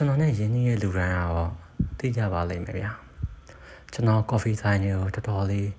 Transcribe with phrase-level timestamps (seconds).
[0.00, 1.50] ျွန်တော်နဲ့ရင်းနှီးရဲ့လူရန်ကတော့
[1.98, 2.92] သိကြပါလိမ့်မယ်ဗျာ
[3.92, 5.70] ကျွန်တော်ကော်ဖီဆိုင်ကိုတော်တော်လေး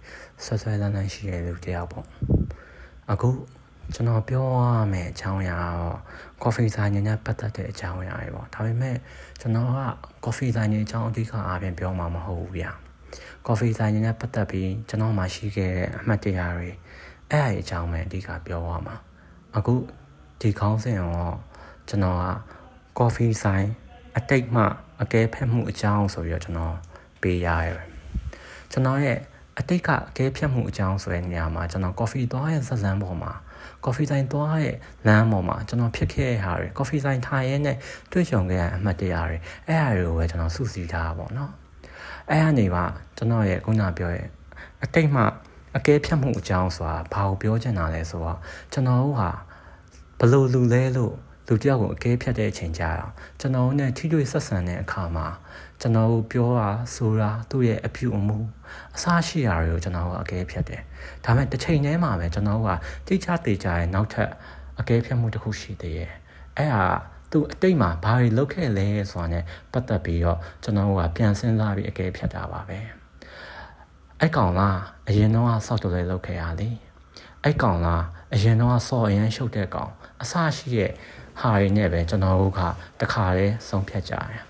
[0.45, 2.05] ဆွဆွဲလန်းလန်းရှိတဲ့လူတယောက်ပေါ့
[3.11, 3.29] အခု
[3.93, 5.97] ကျွန်တော်ပြောရမယ်အကြောင်းအရာတော့
[6.41, 8.95] ကော်ဖီဆိုင်နဲ့ပတ်သက်တဲ့အကြောင်းအရာတွေပေါ့ဒါပေမဲ့
[9.39, 9.79] ကျွန်တော်က
[10.23, 12.71] ကော်ဖီဆိုင်နဲ့အကြောင်းအဓိကအားဖြင့်ပြောမှာမဟုတ်ဘူးဗျာ
[13.45, 16.69] ကော်ဖီဆိုင်နဲ့ပတ်သက်ပြီးကျွန်တော်မှရှိခဲ့တဲ့အမှတ်တရတွေ
[17.31, 18.95] အဲ့အကြောင်းပဲအဓိကပြောရမှာ
[19.55, 19.73] အခု
[20.41, 21.35] ဒီခေါင်းစဉ်တော့
[21.89, 22.23] ကျွန်တော်က
[22.97, 23.67] ကော်ဖီဆိုင်
[24.17, 24.63] အတိတ်မှ
[25.01, 26.75] အကဲဖက်မှုအကြောင်းဆိုပြီးတော့ကျွန်တော်
[27.21, 27.75] ပေးရတယ်
[28.71, 29.17] ကျွန်တော်ရဲ့
[29.59, 33.31] အတိတ်ကအကဲဖြတ်မှုအကြောင်းဆိုတဲ့နေရာမှာကျွန်တော်ကော်ဖီသွားရဲ့ဇက်လန်းပေါ်မှာ
[33.83, 34.75] ကော်ဖီဆိုင်သွားရဲ့
[35.07, 37.77] လမ်းပေါ်မှာကျွန်တော်ဖြစ်ခဲ့တဲ့ဟာတွေကော်ဖီဆိုင်ထိုင်ရဲနဲ့
[38.11, 39.37] တွေ့ကြုံခဲ့တဲ့အမှတ်တရတွေ
[39.67, 41.51] အဲ့အရာတွေကိုပဲကျွန်တော်စုစည်းထားတာပေါ့နော်
[42.29, 42.85] အဲ့အနေမှာ
[43.17, 44.27] ကျွန်တော်ရဲ့ခုနပြောရဲ့
[44.83, 45.21] အတိတ်မှ
[45.77, 48.37] အကဲဖြတ်မှုအကြောင်းဆိုတာဘာကိုပြောချင်တာလဲဆိုတော့
[48.73, 49.29] ကျွန်တော်တို့ဟာ
[50.19, 51.13] ဘလို့လူလဲလို့
[51.49, 55.27] လူတယောက်ကိုအကဲဖြတ်တဲ့အချိန်ကြာတော့ကျွန်တော်နဲ့ထိတွေ့ဆက်ဆံတဲ့အခါမှာ
[55.81, 58.37] ကျွန်တော်တို့ပြောတာဆိုတာသူ့ရဲ့အပြုအမူ
[58.95, 60.81] အစားရှိတာတွေကိုကျွန်တော်ကအကဲဖြတ်တယ်။
[61.25, 62.69] ဒါပေမဲ့တစ်ချိန်တည်းမှာပဲကျွန်တော်က
[63.07, 64.29] တိကျတေချာရဲ့နောက်ထပ်
[64.79, 66.11] အကဲဖြတ်မှုတစ်ခုရှိသေးတယ်။
[66.57, 66.85] အဲ့ဟာ
[67.31, 72.79] သူအတိတ်မှာဘာတွေလုပ်ခဲ့လဲဆိုတာနဲ့ပတ်သက်ပြီးတော့ကျွန်တော်ကပြန်စဉ်းစားပြီးအကဲဖြတ်တာပါပဲ။
[74.21, 76.69] အဲ့ကောင်လားအရင်တော့ဆောက်တော်လေးလုပ်ခဲ့ရလေ။
[77.43, 80.91] အဲ့ကောင်လားအရင်တော့ဆော့အရင်ရှုပ်တဲ့ကောင်အစရှိရဲ့
[81.39, 82.61] ဟာတွေနဲ့ပဲကျွန်တော်တို့က
[83.01, 84.41] တခါတည်းဆုံးဖြတ်ကြတယ်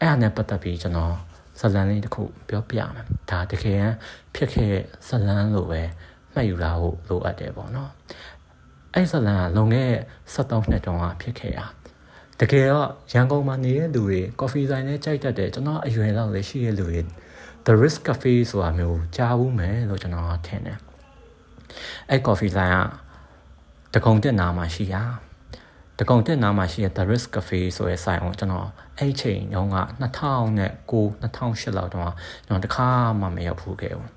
[0.00, 1.14] အဲ့ဒါနဲ့ပတ်သက်ပြီးကျွန်တော်
[1.60, 3.84] ဇလန်လေးတစ်ခုပြောပြမယ်ဒါတကယ်
[4.34, 4.74] ဖြစ်ခဲ့
[5.08, 5.82] ဇလန်လို့ပဲ
[6.32, 7.90] မှတ်ယူလာဖို့လိုအပ်တယ်ပေါ့နော်
[8.94, 9.92] အဲ့ဇလန်ကလွန်ခဲ့
[10.34, 11.66] 73နှစ်တုန်းကဖြစ်ခဲ့တာ
[12.40, 17.00] တကယ်တော့ရန်ကုန်မှာနေတဲ့လူတွေကော်ဖီဆိုင်နဲ့ကြိုက်တတ်တယ်ကျွန်တော်အရွယ်လောက်လည်းရှိတဲ့လူတွေ
[17.66, 20.78] The Risk Cafe ဆိုတာမျိုးကြားဘူးမယ်လို့ကျွန်တော်ထင်တယ်
[22.10, 22.76] အဲ့ကော်ဖီဆိုင်က
[23.94, 25.02] တကုံတက်နာမှာရှိတာ
[25.98, 30.02] တကုံတက်နားမှာရှိတဲ့ The Risk Cafe ဆိုတဲ့ဆိုင်ကိုကျွန်တော်အဲ့ချိန်တုန်းက2009
[30.90, 32.10] 2008လောက်တုန်းက
[32.46, 32.88] ကျွန်တော်တခါ
[33.20, 34.10] မှမရောက်ဘူးခဲ့ဘူး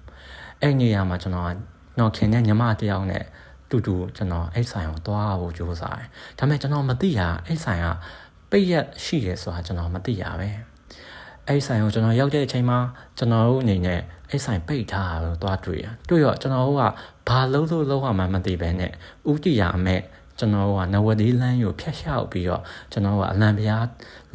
[0.62, 1.52] အဲ့နေရာမှာကျွန်တော်
[2.00, 3.24] တော့ခင်တဲ့ညီမတယောက်နဲ့
[3.70, 6.08] တူတူကျွန်တော်အဲ့ဆိုင်ကိုသွားဖို့ကြိုးစားတယ်
[6.38, 7.88] ဒါပေမဲ့ကျွန်တော်မသိရအဲ့ဆိုင်က
[8.50, 10.50] ပိတ်ရက်ရှိတယ်ဆိုတာကျွန်တော်မသိရပဲ
[11.48, 12.80] အဲ့ဆိုင်ကိုကျွန်တော်ရောက်တဲ့အချိန်မှာ
[13.18, 16.84] ကျွန်တော်တို့အနေနဲ့အဲ့ဆိုင်ပိတ်ထားတာလို့သွားတွေ့ရတွေ့တော့ကျွန်တော်တို့က
[17.30, 18.92] ဘာလို့လို့လောက်မှမသိပဲနဲ့
[19.32, 20.02] ဥတီရအမဲ့
[20.40, 22.62] ကျွန်တော်ကနဝဒီလမ်းကိုဖျက်လျှောက်ပြီးတော့
[22.92, 23.86] ကျွန်တော်ကအလံပြား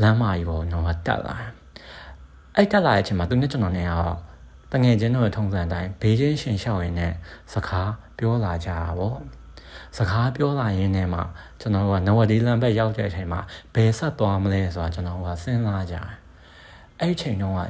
[0.02, 1.36] လမ်းမကြီးပေါ်တော့တက်လာ
[2.56, 4.16] အဲ့တက်လာတဲ့အချိန်မှာသူနဲ့ကျွန်တော်နဲ့ကတော့
[4.72, 7.12] တငယ်ချင်းတို့ရဲ့ထုံးစံအတိုင်းဘေးချင်းရှင်လျှောက်ရင်းနဲ့
[7.52, 9.18] စကားပြောလာကြတာပေါ့
[9.96, 11.20] စကားပြောလာရင်းနဲ့မှ
[11.60, 13.40] ကျွန်တော်ကနဝဒီလမ်းဘက်ရောက်တဲ့အချိန်မှာ
[13.74, 16.08] ဘယ်ဆက်သွားမလဲဆိုတာကျွန်တော်ကစဉ်းစားကြတယ်
[17.00, 17.60] အဲ့ဒီချိန်တုန်းက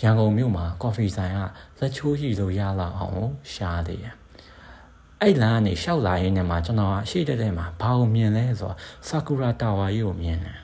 [0.00, 1.38] ရန်ကုန်မြို့မှာကော်ဖီဆိုင်က
[1.78, 4.14] လက်ချိုးရှိလို့ရလာအောင်ရှားသေးတယ်
[5.22, 8.76] အဲ့လမ်းကနေရှောက်လာရင်းနဲ့မှကျွန်တော်အရှိတဲ့တဲ့မှာဘာကိုမြင်လဲဆိုတော့
[9.08, 10.58] ဆာကူရာတာဝါကြီးကိုမြင်တယ်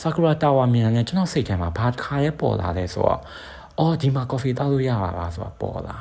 [0.00, 3.20] ဆာကူရာတာဝါမြင်တယ်ကျွန်တော်စိတ်ထဲမှာဘာတစ်ခါရဲပေါ်လာလဲဆိုတော့
[3.78, 5.96] အော်ဒီမှာကော်ဖီတောက်လို့ရပါလားဆိုတော့ပေါ်လာ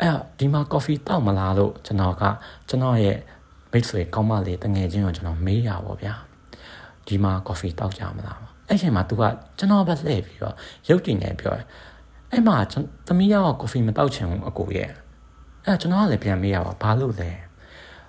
[0.00, 2.22] အဲ့ဒီမှာကော်ဖီတောက်မလားလို့ကျွန်တော်က
[2.68, 3.18] ကျွန်တော်ရဲ့
[3.72, 6.14] မိတ်ဆွေကောင်းမလေးတငယ်ချင်းကိုကျွန်တော်မေးရပါဗျာ
[7.06, 8.38] ဒီမှာကော်ဖီတောက်ကြမလား
[8.68, 9.22] အဲ့ချိန်မှာ तू က
[9.58, 10.54] ကျွန်တော်ပဲလှည့်ပြီးတော့
[10.88, 11.66] ရုပ်တည်နေပြောတယ်
[12.30, 12.56] အဲ့မှာ
[13.06, 14.90] သမီးရောကော်ဖီမတောက်ချင်ဘူးအကိုရဲ့
[15.64, 17.30] အဲ့ကျွန်တော်ကလည်းပြန်မေးရပါဘာလို့လဲ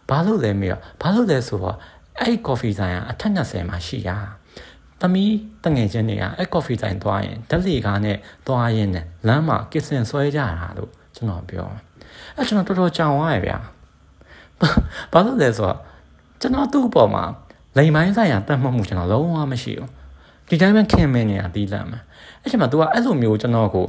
[0.09, 1.77] ဘာလို့လဲမေးတော့ဘာလို့လဲဆိုတော့
[2.19, 4.17] အဲ့ကော်ဖီဆိုင်ကအထက်20မှာရှိတာ
[5.01, 5.33] သမီး
[5.63, 11.67] တငယ်ချင်းတွေကအဲ့ကော်ဖီဆိုင်သွားရင်ဓာတ်လေကားနဲ့သွားရင်နဲ့လမ်းမှာကစ်စင်ဆွဲကြတာလို့ကျွန်တော်ပြော
[12.35, 13.57] အဲ့ကျွန်တော်တော်တော်ကြောင်သွားရဗျာ
[15.11, 15.77] ဘာလို့လဲဆိုတော့
[16.41, 17.23] ကျွန်တော်သူ့အပေါ်မှာ
[17.77, 19.89] လိမ်မိုင်းဆိုင်ရာတတ်မှတ်မှုကျွန်တော်လုံးဝမရှိဘူး
[20.49, 21.99] ဒီတိုင်းပဲခင်မင်းနေတာတီးလန့်မှာ
[22.41, 23.85] အဲ့ချိန်မှာ तू ကအဲ့လိုမျိုးကျွန်တော်ကို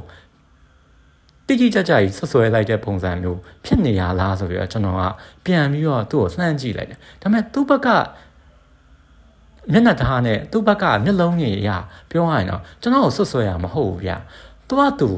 [1.47, 5.03] တိတိကျကျကြီးဆွဆွဲလိုက်တဲ့ပုံစံမျိုးဖြစ်နေရလားဆိုပြီးတော့ကျွန်တော်က
[5.45, 7.89] ပြန်ပြီးတော့သူ့ကိုလှမ်းကြည့်လိုက်တယ်ဒါပေမဲ့သူ့ဘက်က
[9.73, 11.71] မျက်နှာသားနဲ့သူ့ဘက်ကမျက်လုံးကြီးရ
[12.11, 14.17] ပြောရရင်တော့ကျွန်တော်ကိုဆွဆွဲရမဟုတ်ဘူးဗျာ
[14.69, 15.11] သူကသူ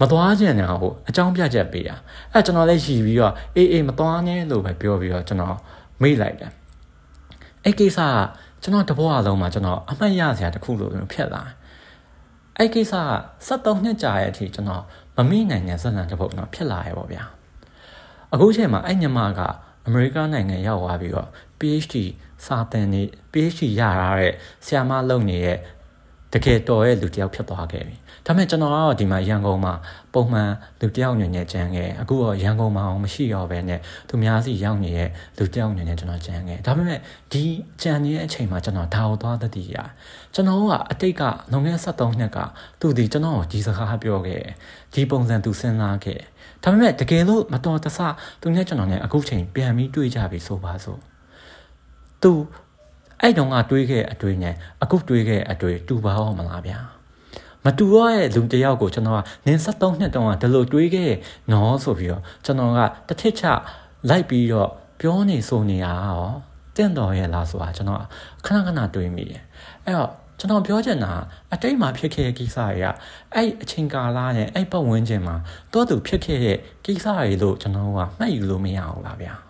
[0.00, 1.96] မသွားခြင်းနဲ့ဟိုအကြောင်းပြချက်ပေးတာ
[2.32, 5.56] အဲကျွန်တော်လည်းရည်ပြီးတော့အေးအေးမသွားနဲ့လို့ပဲပြောပြီးတော့ကျွန်တော်
[6.02, 6.52] မေ့လိုက်တယ်
[7.64, 8.14] အဲ့ကိစ္စက
[8.62, 11.42] ကျွန်တော်တဘောအလုံးမှာကျွန်တော်အမှတ်ရစရာတခုလိုမျိုးဖြစ်လာ
[12.56, 13.02] အဲ့ကိစ္စက
[13.46, 14.84] 73နှစ်ကြာရဲ့အထိကျွန်တော်
[15.16, 17.24] မမိနိုင်တဲ့ဇက်လန်တစ်ပုဒ်တော့ဖြစ်လာရဲ့ပေါ့ဗျာ
[18.32, 19.40] အခုချိန်မှာအဲ့ညမက
[19.86, 21.28] အမေရိကန်နိုင်ငံရောက်သွားပြီးတော့
[21.58, 21.94] PhD
[22.46, 23.02] စာသင်နေ
[23.32, 24.34] PhD ရရတဲ့
[24.66, 25.58] ဆရာမလုပ်နေတဲ့
[26.32, 27.96] တကယ်တော်ရဲ့လူတစ်ယောက်ဖြစ်သွားခဲ့ပြီ
[28.26, 29.74] ဒါပေမဲ့ကျွန်တော်ကတော့ဒီမှာရန်ကုန်မှာ
[30.14, 30.50] ပုံမှန်
[30.80, 37.00] လူတစ်ယောက်ညနေကျန်းခဲ့အခုတော့ရန်ကုန်မှာအောင်မရှိတော့ဘဲနဲ့သူများစီရောက်နေတဲ့လူတစ်ယောက်ညနေကျွန်တော်ကျန်းခဲ့ဒါပေမဲ့
[37.32, 37.42] ဒီ
[37.82, 39.76] ကျန်းနေတဲ့အချိန်မှာကျွန်တော်ဒါကိုသွားသတိရ
[40.34, 41.22] ကျွန်တော်ကအတိတ်က
[41.52, 42.38] လွန်ခဲ့73နှစ်က
[42.80, 44.42] သူဒီကျွန်တော်ကိုဒီစကားပြောခဲ့
[44.94, 46.20] ဒီပုံစံသူစဉ်းစားခဲ့
[46.62, 47.98] ဒါပေမဲ့တကယ်လို့မတော်တဆ
[48.40, 51.00] သူနဲ့ကျွန်တော်နဲ့အခုချိန်ပြန်ပြီးတွေ့ကြပြီဆိုပါစို့
[52.22, 52.32] သူ
[53.22, 56.78] အဲ့တုန်းကတွေးခဲ့အတွေ့နဲ့အခုတွေးခဲ့အတွေ့တူပါအောင်မလားဗျာ
[57.64, 61.12] မတူရတဲ့လူတယောက်ကိုကျွန်တော်ကနင်း73နှစ်တုန်းကဒီလိုတွေးခဲ့
[61.52, 63.44] နော်ဆိုပြီးတော့ကျွန်တော်ကတစ်ထစ်ချ
[64.08, 64.70] လိုက်ပြီးတော့
[65.00, 66.24] ပြောနေဆိုနေရရော
[66.76, 68.00] တင့်တော်ရဲ့လားဆိုတာကျွန်တော်
[68.44, 69.42] ခဏခဏတွေးမိတယ်
[69.84, 71.12] အဲ့တော့ကျွန်တော်ပြောချင်တာ
[71.52, 72.86] အတိတ်မှာဖြစ်ခဲ့တဲ့ကိစ္စတွေက
[73.34, 75.36] အဲ့အချိန်ကာလနဲ့အဲ့ပတ်ဝန်းကျင်မှာ
[75.72, 79.49] တော့သူဖြစ်ခဲ့တဲ့ကိစ္စတွေလို့ကျွန်တော်ကမှတ်ယူလို့မရအောင်ပါဗျာ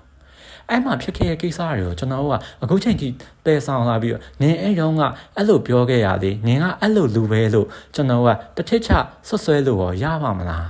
[0.71, 3.09] အဲ့မှာဖြစ်ခဲ့တဲ့ကိစ္စတွေကိုကျွန်တော်ကအခုချိန်ထိ
[3.47, 5.03] တည်ဆောင်လာပြီးတော့နင်အဲ့တော့က
[5.37, 8.91] အဲ့လိုပြောခဲ့ရသေးနင်ကအဲ့လိုလူပဲလို့ကျွန်တော်ကတစ်ထစ်ချ
[9.29, 10.67] ဆွဆွဲလို့ရောရပါမလား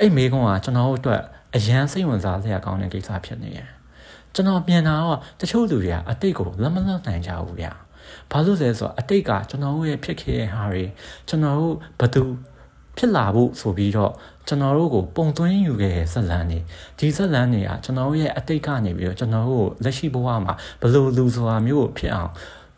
[0.00, 1.22] အဲ့မေကုန်းကကျွန်တော်တို့အတွက်
[1.56, 3.68] အရန်စိတ်ဝင်စားစရာကောင်းတဲ့ကိစ္စဖြစ်နေတယ်
[4.34, 7.72] ကျွန်တော်ပြန်လာတော့တချို့လူတွေကအတိတ်ကိုလက်မလွတ်နိုင်ကြဘူးဗျာ
[8.30, 10.84] ဘာလို့လဲဆိုတော့အတိတ်ကကျွန်တော်တို့ရဲ့ဖြစ်ခဲ့တဲ့ဟာတွေ
[11.28, 12.24] ကျွန်တော်တို့ဘသူ
[12.96, 14.12] ဖြစ်လာဖို့ဆိုပြီးတော့
[14.48, 16.58] ကျွန်တော်တို့ကိုပုံသွင်းယူခဲ့တဲ့ဇက်လန်းတွေ
[16.98, 22.30] ဒီဇက်လန်းတွေကကျွန်တော်တို့ရဲ့အတိတ်ကနေပြီးတော့ကျွန်တော်တို့လက်ရှိဘဝမှာဘလို့လူဆိုတာမျိုးဖြစ်အောင်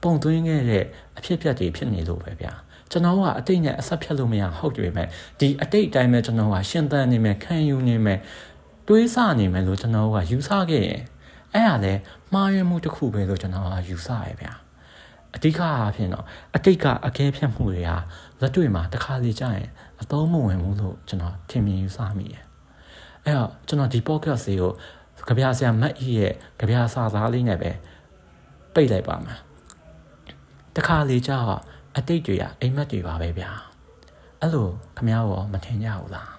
[0.02, 0.84] ပုံသွင်းခဲ့တဲ့
[1.18, 2.52] အဖြစ်အပျက်တွေဖြစ်နေလို့ပဲဗျာ
[2.90, 5.04] ကျွန်တော်ကအတိတ်နဲ့အဆက်ဖြတ်လို့မရဟုတ်တယ်ပဲ
[5.40, 8.19] ဒီအတိတ်အတိုင်းပဲကျွန်တော်ကရှင်းသန်နေမယ်ခံယူနေမယ်
[8.88, 11.00] တွေးဆနေမယ်လို့ကျွန်တော်ကယူဆခဲ့ရင်
[11.54, 11.92] အဲ့ဒါလဲ
[12.32, 14.52] မှားယွင်းမှုတစ်ခုပဲလို့ကျွန်တော်ကယူဆရဗျာ
[15.36, 16.24] အဓိကအားဖြင့်တော့
[16.56, 17.96] အတိတ်ကအကဲဖြတ်မှုတွေဟာ
[18.40, 19.70] လက်တွေ့မှာတစ်ခါလေကြာရင်
[20.02, 22.44] အသုံးမဝင်ဘူးလို့ကျွန်တော်ထင်မြင်ယူဆမိတယ်
[23.24, 24.72] အဲ့တော့ကျွန်တော်ဒီ podcast လေးကို
[25.26, 27.70] ကြပြဆရာမတ်ဤရဲ့ကြပြစာသားလေးနဲ့ပဲ
[28.74, 29.38] ပိတ်လိုက်ပါမယ်
[30.76, 31.38] တခါလေကြာ
[31.96, 33.50] အတိတ်တွေကအိမ်မက်တွေပါပဲဗျာ
[34.40, 36.35] အဲ့လိုခမ ्या ရောမထင်ကြဘူးလား